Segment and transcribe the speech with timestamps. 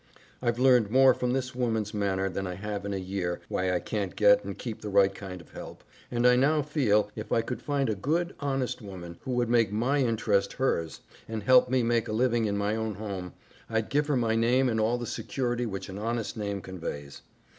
[0.41, 3.79] I've learned more from this woman's manner than I have in a year why I
[3.79, 7.43] can't get and keep the right kind of help, and I now feel if I
[7.43, 11.83] could find a good, honest woman who would make my interest hers, and help me
[11.83, 13.33] make a living in my own home,
[13.69, 17.21] I'd give her my name and all the security which an honest name conveys.